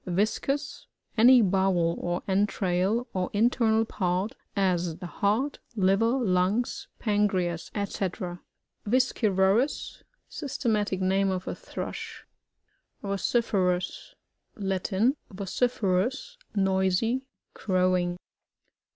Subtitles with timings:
[0.07, 7.81] ViBCUs.— Any bowel or entrail, or in ternal part,'as the heart, liver lungs, pancreas, &c
[8.87, 12.25] VisciYORDS.— Systematic name of a Thrush.
[13.03, 14.15] VociFERas.
[14.55, 15.17] Latin.
[15.29, 17.21] Vociferous, noisy,
[17.53, 18.17] crowing.